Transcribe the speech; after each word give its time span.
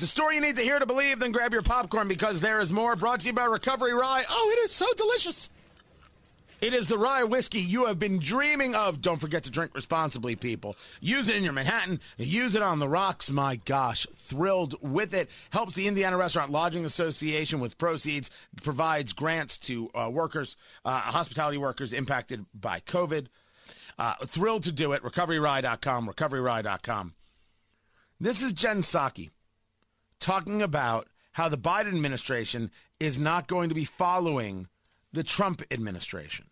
It's 0.00 0.10
a 0.10 0.16
story 0.16 0.36
you 0.36 0.40
need 0.40 0.56
to 0.56 0.62
hear 0.62 0.78
to 0.78 0.86
believe, 0.86 1.18
then 1.18 1.30
grab 1.30 1.52
your 1.52 1.60
popcorn 1.60 2.08
because 2.08 2.40
there 2.40 2.58
is 2.58 2.72
more. 2.72 2.96
Brought 2.96 3.20
to 3.20 3.26
you 3.26 3.34
by 3.34 3.44
Recovery 3.44 3.92
Rye. 3.92 4.24
Oh, 4.30 4.54
it 4.56 4.64
is 4.64 4.70
so 4.70 4.86
delicious. 4.96 5.50
It 6.62 6.72
is 6.72 6.86
the 6.86 6.96
rye 6.96 7.24
whiskey 7.24 7.60
you 7.60 7.84
have 7.84 7.98
been 7.98 8.18
dreaming 8.18 8.74
of. 8.74 9.02
Don't 9.02 9.20
forget 9.20 9.44
to 9.44 9.50
drink 9.50 9.74
responsibly, 9.74 10.36
people. 10.36 10.74
Use 11.02 11.28
it 11.28 11.36
in 11.36 11.44
your 11.44 11.52
Manhattan. 11.52 12.00
Use 12.16 12.54
it 12.54 12.62
on 12.62 12.78
the 12.78 12.88
rocks. 12.88 13.28
My 13.28 13.56
gosh, 13.56 14.06
thrilled 14.14 14.74
with 14.80 15.12
it. 15.12 15.28
Helps 15.50 15.74
the 15.74 15.86
Indiana 15.86 16.16
Restaurant 16.16 16.50
Lodging 16.50 16.86
Association 16.86 17.60
with 17.60 17.76
proceeds. 17.76 18.30
Provides 18.62 19.12
grants 19.12 19.58
to 19.58 19.90
uh, 19.94 20.08
workers, 20.10 20.56
uh, 20.82 20.98
hospitality 20.98 21.58
workers 21.58 21.92
impacted 21.92 22.46
by 22.58 22.80
COVID. 22.80 23.26
Uh, 23.98 24.14
thrilled 24.24 24.62
to 24.62 24.72
do 24.72 24.92
it. 24.92 25.02
RecoveryRye.com. 25.02 26.08
RecoveryRye.com. 26.08 27.12
This 28.18 28.42
is 28.42 28.54
Jen 28.54 28.80
Psaki 28.80 29.28
talking 30.20 30.62
about 30.62 31.08
how 31.32 31.48
the 31.48 31.58
Biden 31.58 31.88
administration 31.88 32.70
is 32.98 33.18
not 33.18 33.48
going 33.48 33.68
to 33.68 33.74
be 33.74 33.84
following 33.84 34.68
the 35.12 35.22
Trump 35.22 35.62
administration. 35.70 36.46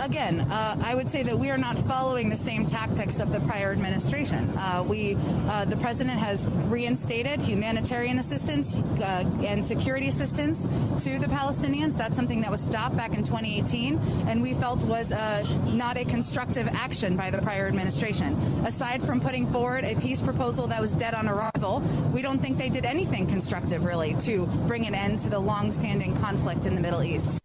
Again, 0.00 0.40
uh, 0.40 0.76
I 0.82 0.94
would 0.94 1.10
say 1.10 1.22
that 1.24 1.38
we 1.38 1.50
are 1.50 1.58
not 1.58 1.76
following 1.80 2.30
the 2.30 2.36
same 2.36 2.64
tactics 2.64 3.20
of 3.20 3.32
the 3.32 3.40
prior 3.40 3.70
administration. 3.70 4.48
Uh, 4.56 4.82
we, 4.86 5.14
uh, 5.46 5.66
the 5.66 5.76
president 5.76 6.18
has 6.18 6.48
reinstated 6.48 7.42
humanitarian 7.42 8.18
assistance 8.18 8.78
uh, 8.78 9.30
and 9.44 9.62
security 9.62 10.08
assistance 10.08 10.62
to 11.04 11.18
the 11.18 11.26
Palestinians. 11.26 11.98
That's 11.98 12.16
something 12.16 12.40
that 12.40 12.50
was 12.50 12.62
stopped 12.62 12.96
back 12.96 13.12
in 13.12 13.24
2018, 13.24 13.98
and 14.26 14.40
we 14.40 14.54
felt 14.54 14.80
was 14.84 15.12
uh, 15.12 15.44
not 15.66 15.98
a 15.98 16.06
constructive 16.06 16.66
action 16.68 17.14
by 17.14 17.30
the 17.30 17.42
prior 17.42 17.66
administration. 17.66 18.34
Aside 18.64 19.02
from 19.02 19.20
putting 19.20 19.46
forward 19.52 19.84
a 19.84 19.96
peace 19.96 20.22
proposal 20.22 20.66
that 20.68 20.80
was 20.80 20.92
dead 20.92 21.12
on 21.12 21.28
arrival, 21.28 21.80
we 22.14 22.22
don't 22.22 22.38
think 22.38 22.56
they 22.56 22.70
did 22.70 22.86
anything 22.86 23.26
constructive 23.26 23.84
really 23.84 24.14
to 24.20 24.46
bring 24.66 24.86
an 24.86 24.94
end 24.94 25.18
to 25.20 25.28
the 25.28 25.38
long-standing 25.38 26.16
conflict 26.16 26.64
in 26.64 26.74
the 26.74 26.80
Middle 26.80 27.02
East 27.02 27.40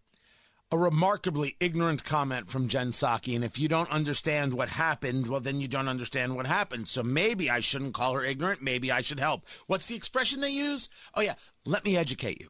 a 0.76 0.78
remarkably 0.78 1.56
ignorant 1.62 2.04
comment 2.04 2.50
from 2.50 2.68
Jen 2.68 2.90
Psaki. 2.90 3.34
And 3.34 3.46
if 3.46 3.58
you 3.58 3.70
don't 3.70 3.90
understand 3.90 4.54
what 4.54 4.68
happened, 4.68 5.28
well, 5.28 5.40
then 5.40 5.62
you 5.62 5.70
don't 5.70 5.88
understand 5.88 6.36
what 6.36 6.46
happened. 6.46 6.90
So 6.90 7.02
maybe 7.02 7.50
I 7.50 7.62
shouldn't 7.62 7.94
call 7.94 8.14
her 8.14 8.26
ignorant. 8.26 8.62
Maybe 8.62 8.92
I 8.92 9.00
should 9.00 9.20
help. 9.20 9.48
What's 9.68 9.88
the 9.88 9.96
expression 9.96 10.42
they 10.42 10.50
use? 10.50 10.90
Oh, 11.14 11.22
yeah, 11.22 11.36
let 11.66 11.86
me 11.86 11.96
educate 11.96 12.42
you. 12.42 12.50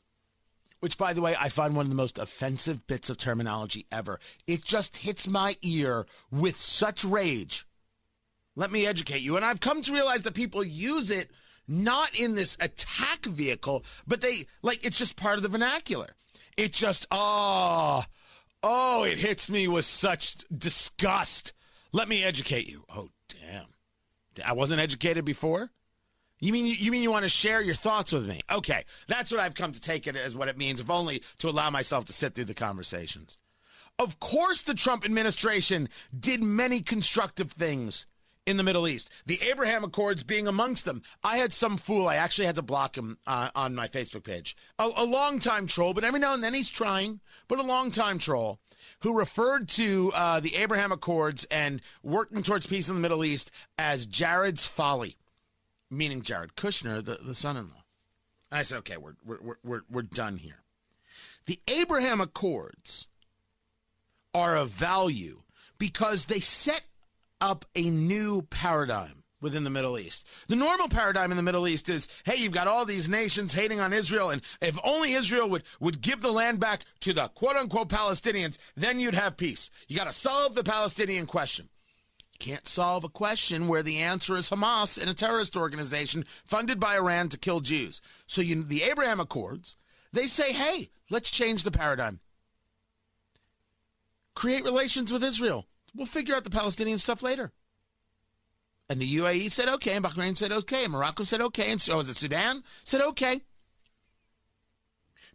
Which, 0.80 0.98
by 0.98 1.14
the 1.14 1.22
way, 1.22 1.36
I 1.40 1.50
find 1.50 1.76
one 1.76 1.86
of 1.86 1.90
the 1.92 1.96
most 1.96 2.18
offensive 2.18 2.88
bits 2.88 3.12
of 3.12 3.18
terminology 3.18 3.86
ever. 3.92 4.20
It 4.48 4.66
just 4.66 4.98
hits 4.98 5.28
my 5.28 5.56
ear 5.62 6.08
with 6.32 6.58
such 6.58 7.06
rage. 7.06 7.66
Let 8.56 8.72
me 8.72 8.88
educate 8.88 9.22
you. 9.22 9.36
And 9.36 9.46
I've 9.46 9.60
come 9.60 9.84
to 9.84 9.94
realize 9.94 10.24
that 10.24 10.34
people 10.34 10.64
use 10.64 11.12
it 11.12 11.30
not 11.68 12.20
in 12.20 12.34
this 12.34 12.58
attack 12.60 13.26
vehicle, 13.26 13.84
but 14.08 14.22
they, 14.22 14.46
like, 14.64 14.84
it's 14.84 14.98
just 14.98 15.16
part 15.16 15.38
of 15.38 15.44
the 15.44 15.50
vernacular. 15.50 16.16
It 16.58 16.72
just, 16.72 17.06
oh, 17.12 18.04
oh, 18.64 19.04
it 19.04 19.18
hits 19.18 19.50
me 19.50 19.68
with 19.68 19.86
such 19.86 20.38
disgust. 20.56 21.54
Let 21.92 22.08
me 22.08 22.24
educate 22.24 22.68
you. 22.70 22.84
Oh, 22.90 23.10
damn. 23.30 23.66
I 24.46 24.54
wasn't 24.54 24.82
educated 24.82 25.26
before? 25.26 25.72
You 26.40 26.52
mean 26.52 26.66
you 26.66 26.92
mean 26.92 27.02
you 27.02 27.12
want 27.12 27.24
to 27.24 27.30
share 27.30 27.62
your 27.62 27.76
thoughts 27.76 28.12
with 28.12 28.28
me? 28.28 28.42
Okay, 28.52 28.84
that's 29.08 29.32
what 29.32 29.40
I've 29.40 29.56
come 29.56 29.72
to 29.72 29.80
take 29.80 30.06
it 30.06 30.18
as 30.18 30.36
what 30.36 30.50
it 30.50 30.58
means, 30.58 30.82
if 30.82 30.90
only 30.90 31.24
to 31.40 31.50
allow 31.50 31.70
myself 31.70 32.06
to 32.06 32.14
sit 32.14 32.36
through 32.36 32.46
the 32.46 32.54
conversations. 32.54 33.38
Of 33.98 34.20
course, 34.20 34.62
the 34.62 34.74
Trump 34.74 35.06
administration 35.06 35.88
did 36.18 36.44
many 36.44 36.82
constructive 36.82 37.52
things 37.52 38.06
in 38.46 38.58
the 38.58 38.64
Middle 38.64 38.88
East. 38.88 39.12
The 39.26 39.40
Abraham 39.42 39.84
Accords 39.84 40.24
being 40.24 40.48
amongst 40.48 40.86
them. 40.86 41.02
I 41.24 41.38
had 41.38 41.54
some 41.54 41.78
fool, 41.78 42.08
I 42.08 42.16
actually 42.16 42.46
had 42.46 42.56
to 42.56 42.62
block 42.62 42.98
him 42.98 43.18
uh, 43.26 43.50
on 43.56 43.76
my 43.76 43.88
Facebook 43.88 44.24
page. 44.24 44.56
A, 44.80 44.90
a 44.96 45.06
long 45.06 45.40
time 45.40 45.68
troll, 45.68 45.94
but 45.94 46.04
every 46.04 46.20
now 46.20 46.34
and 46.34 46.44
then 46.44 46.54
he's 46.54 46.70
trying, 46.70 47.20
but 47.48 47.60
a 47.60 47.64
long 47.64 47.92
time 47.92 48.20
troll 48.20 48.60
who 49.00 49.18
referred 49.18 49.68
to 49.70 50.12
uh, 50.16 50.40
the 50.40 50.56
Abraham 50.56 50.92
Accords 50.92 51.46
and 51.52 51.82
working 52.04 52.44
towards 52.44 52.68
peace 52.68 52.90
in 52.90 52.96
the 52.96 53.02
Middle 53.02 53.26
East 53.26 53.52
as 53.78 54.06
Jared's 54.06 54.66
folly, 54.66 55.18
meaning 55.90 56.22
Jared 56.22 56.56
Kushner, 56.56 57.04
the, 57.04 57.20
the 57.24 57.36
son 57.36 57.58
in 57.58 57.66
law. 57.66 57.84
I 58.52 58.64
said, 58.64 58.80
okay, 58.80 58.98
we're, 58.98 59.16
we're, 59.26 59.58
we're, 59.64 59.82
we're 59.90 60.02
done 60.02 60.38
here. 60.38 60.64
The 61.46 61.60
Abraham 61.68 62.22
Accords 62.22 63.08
are 64.34 64.56
of 64.56 64.70
value 64.70 65.40
because 65.78 66.26
they 66.26 66.40
set 66.40 66.82
up 67.42 67.66
a 67.76 67.90
new 67.90 68.42
paradigm 68.44 69.24
within 69.42 69.64
the 69.64 69.70
Middle 69.70 70.00
East. 70.00 70.28
The 70.48 70.56
normal 70.56 70.90
paradigm 70.90 71.30
in 71.30 71.38
the 71.38 71.44
Middle 71.44 71.68
East 71.68 71.88
is, 71.88 72.08
hey, 72.26 72.36
you've 72.36 72.52
got 72.52 72.68
all 72.68 72.86
these 72.86 73.08
nations 73.08 73.54
hating 73.54 73.80
on 73.80 73.94
Israel, 73.94 74.32
and 74.32 74.42
if 74.60 74.78
only 74.84 75.14
Israel 75.14 75.50
would, 75.50 75.64
would 75.80 76.02
give 76.02 76.22
the 76.22 76.32
land 76.32 76.60
back 76.60 76.84
to 77.02 77.14
the 77.14 77.28
quote 77.30 77.56
unquote 77.56 77.90
Palestinians, 77.90 78.58
then 78.76 79.00
you'd 79.00 79.14
have 79.14 79.38
peace. 79.38 79.70
You 79.88 79.98
got 79.98 80.06
to 80.06 80.14
solve 80.14 80.56
the 80.56 80.64
Palestinian 80.64 81.28
question. 81.28 81.70
You 82.34 82.52
can't 82.52 82.68
solve 82.68 83.04
a 83.04 83.10
question 83.10 83.68
where 83.68 83.84
the 83.84 84.00
answer 84.00 84.36
is 84.36 84.50
Hamas 84.50 85.00
and 85.00 85.10
a 85.10 85.14
terrorist 85.14 85.56
organization 85.56 86.26
funded 86.44 86.80
by 86.80 86.96
Iran 86.96 87.30
to 87.30 87.38
kill 87.38 87.60
Jews. 87.60 88.02
So 88.26 88.42
you, 88.42 88.64
the 88.64 88.84
Abraham 88.84 89.20
Accords, 89.20 89.78
they 90.12 90.26
say, 90.26 90.54
hey, 90.54 90.90
let's 91.10 91.30
change 91.30 91.64
the 91.64 91.72
paradigm. 91.72 92.20
Create 94.34 94.64
relations 94.64 95.14
with 95.14 95.24
Israel 95.24 95.68
We'll 95.96 96.08
figure 96.08 96.36
out 96.36 96.44
the 96.44 96.50
Palestinian 96.50 96.98
stuff 96.98 97.24
later. 97.24 97.52
And 98.90 99.00
the 99.00 99.18
UAE 99.18 99.50
said 99.50 99.70
okay, 99.70 99.94
and 99.94 100.06
Bahrain 100.06 100.38
said 100.38 100.52
okay, 100.52 100.84
and 100.84 100.94
Morocco 100.94 101.24
said 101.24 101.42
okay, 101.42 101.72
and 101.72 101.82
so 101.82 101.98
was 101.98 102.10
it 102.10 102.18
Sudan 102.18 102.64
said 102.84 103.02
okay. 103.02 103.42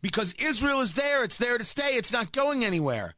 Because 0.02 0.34
Israel 0.34 0.80
is 0.80 0.94
there, 0.94 1.24
it's 1.24 1.38
there 1.38 1.58
to 1.58 1.64
stay, 1.64 1.94
it's 1.94 2.12
not 2.12 2.32
going 2.32 2.64
anywhere. 2.64 3.14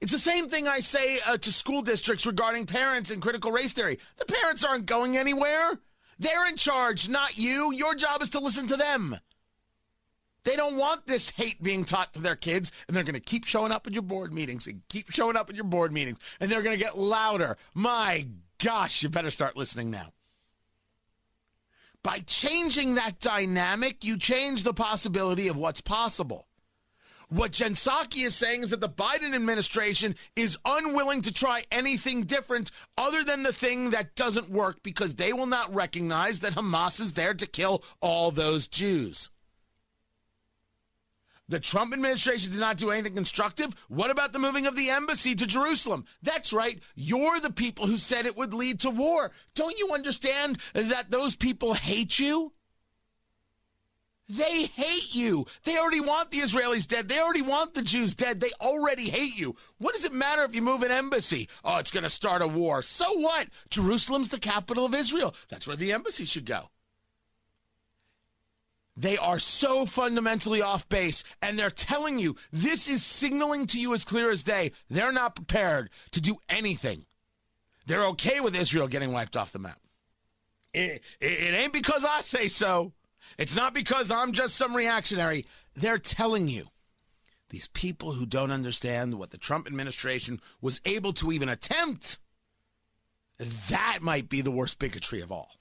It's 0.00 0.12
the 0.12 0.18
same 0.18 0.48
thing 0.48 0.66
I 0.66 0.80
say 0.80 1.18
uh, 1.26 1.38
to 1.38 1.52
school 1.52 1.82
districts 1.82 2.26
regarding 2.26 2.66
parents 2.66 3.10
and 3.10 3.22
critical 3.22 3.52
race 3.52 3.72
theory. 3.72 3.98
The 4.16 4.26
parents 4.26 4.64
aren't 4.64 4.86
going 4.86 5.16
anywhere. 5.16 5.78
They're 6.18 6.48
in 6.48 6.56
charge, 6.56 7.08
not 7.08 7.38
you. 7.38 7.72
Your 7.72 7.94
job 7.94 8.22
is 8.22 8.30
to 8.30 8.40
listen 8.40 8.66
to 8.68 8.76
them. 8.76 9.16
They 10.46 10.54
don't 10.54 10.76
want 10.76 11.08
this 11.08 11.30
hate 11.30 11.60
being 11.60 11.84
taught 11.84 12.14
to 12.14 12.20
their 12.20 12.36
kids, 12.36 12.70
and 12.86 12.96
they're 12.96 13.02
going 13.02 13.14
to 13.14 13.20
keep 13.20 13.46
showing 13.46 13.72
up 13.72 13.84
at 13.88 13.92
your 13.92 14.02
board 14.02 14.32
meetings 14.32 14.68
and 14.68 14.80
keep 14.88 15.10
showing 15.10 15.36
up 15.36 15.50
at 15.50 15.56
your 15.56 15.64
board 15.64 15.92
meetings, 15.92 16.18
and 16.38 16.48
they're 16.48 16.62
going 16.62 16.78
to 16.78 16.82
get 16.82 16.96
louder. 16.96 17.56
My 17.74 18.28
gosh, 18.62 19.02
you 19.02 19.08
better 19.08 19.32
start 19.32 19.56
listening 19.56 19.90
now. 19.90 20.12
By 22.04 22.20
changing 22.20 22.94
that 22.94 23.18
dynamic, 23.18 24.04
you 24.04 24.16
change 24.16 24.62
the 24.62 24.72
possibility 24.72 25.48
of 25.48 25.56
what's 25.56 25.80
possible. 25.80 26.46
What 27.28 27.50
Jen 27.50 27.72
is 27.72 28.36
saying 28.36 28.62
is 28.62 28.70
that 28.70 28.80
the 28.80 28.88
Biden 28.88 29.34
administration 29.34 30.14
is 30.36 30.58
unwilling 30.64 31.22
to 31.22 31.32
try 31.32 31.64
anything 31.72 32.22
different 32.22 32.70
other 32.96 33.24
than 33.24 33.42
the 33.42 33.52
thing 33.52 33.90
that 33.90 34.14
doesn't 34.14 34.48
work 34.48 34.84
because 34.84 35.16
they 35.16 35.32
will 35.32 35.46
not 35.46 35.74
recognize 35.74 36.38
that 36.38 36.52
Hamas 36.52 37.00
is 37.00 37.14
there 37.14 37.34
to 37.34 37.46
kill 37.48 37.82
all 38.00 38.30
those 38.30 38.68
Jews. 38.68 39.30
The 41.48 41.60
Trump 41.60 41.92
administration 41.92 42.50
did 42.50 42.60
not 42.60 42.76
do 42.76 42.90
anything 42.90 43.14
constructive. 43.14 43.74
What 43.88 44.10
about 44.10 44.32
the 44.32 44.40
moving 44.40 44.66
of 44.66 44.74
the 44.74 44.90
embassy 44.90 45.34
to 45.36 45.46
Jerusalem? 45.46 46.04
That's 46.22 46.52
right. 46.52 46.80
You're 46.96 47.38
the 47.38 47.52
people 47.52 47.86
who 47.86 47.98
said 47.98 48.26
it 48.26 48.36
would 48.36 48.52
lead 48.52 48.80
to 48.80 48.90
war. 48.90 49.30
Don't 49.54 49.78
you 49.78 49.92
understand 49.92 50.58
that 50.74 51.10
those 51.10 51.36
people 51.36 51.74
hate 51.74 52.18
you? 52.18 52.52
They 54.28 54.64
hate 54.64 55.14
you. 55.14 55.46
They 55.64 55.78
already 55.78 56.00
want 56.00 56.32
the 56.32 56.40
Israelis 56.40 56.88
dead. 56.88 57.08
They 57.08 57.20
already 57.20 57.42
want 57.42 57.74
the 57.74 57.82
Jews 57.82 58.12
dead. 58.14 58.40
They 58.40 58.50
already 58.60 59.08
hate 59.08 59.38
you. 59.38 59.54
What 59.78 59.94
does 59.94 60.04
it 60.04 60.12
matter 60.12 60.42
if 60.42 60.52
you 60.52 60.62
move 60.62 60.82
an 60.82 60.90
embassy? 60.90 61.48
Oh, 61.64 61.78
it's 61.78 61.92
going 61.92 62.02
to 62.02 62.10
start 62.10 62.42
a 62.42 62.48
war. 62.48 62.82
So 62.82 63.04
what? 63.20 63.46
Jerusalem's 63.70 64.30
the 64.30 64.40
capital 64.40 64.84
of 64.84 64.94
Israel. 64.94 65.32
That's 65.48 65.68
where 65.68 65.76
the 65.76 65.92
embassy 65.92 66.24
should 66.24 66.44
go. 66.44 66.70
They 68.96 69.18
are 69.18 69.38
so 69.38 69.84
fundamentally 69.84 70.62
off 70.62 70.88
base, 70.88 71.22
and 71.42 71.58
they're 71.58 71.70
telling 71.70 72.18
you 72.18 72.36
this 72.50 72.88
is 72.88 73.04
signaling 73.04 73.66
to 73.66 73.80
you 73.80 73.92
as 73.92 74.04
clear 74.04 74.30
as 74.30 74.42
day. 74.42 74.72
They're 74.88 75.12
not 75.12 75.36
prepared 75.36 75.90
to 76.12 76.20
do 76.20 76.38
anything. 76.48 77.04
They're 77.86 78.06
okay 78.06 78.40
with 78.40 78.56
Israel 78.56 78.88
getting 78.88 79.12
wiped 79.12 79.36
off 79.36 79.52
the 79.52 79.58
map. 79.58 79.78
It, 80.72 81.02
it, 81.20 81.32
it 81.32 81.54
ain't 81.54 81.72
because 81.72 82.04
I 82.04 82.20
say 82.22 82.48
so. 82.48 82.92
It's 83.38 83.56
not 83.56 83.74
because 83.74 84.10
I'm 84.10 84.32
just 84.32 84.56
some 84.56 84.74
reactionary. 84.74 85.44
They're 85.74 85.98
telling 85.98 86.48
you. 86.48 86.68
These 87.50 87.68
people 87.68 88.12
who 88.12 88.26
don't 88.26 88.50
understand 88.50 89.14
what 89.14 89.30
the 89.30 89.38
Trump 89.38 89.68
administration 89.68 90.40
was 90.60 90.80
able 90.84 91.12
to 91.12 91.30
even 91.30 91.48
attempt, 91.48 92.18
that 93.68 93.98
might 94.00 94.28
be 94.28 94.40
the 94.40 94.50
worst 94.50 94.80
bigotry 94.80 95.20
of 95.20 95.30
all. 95.30 95.52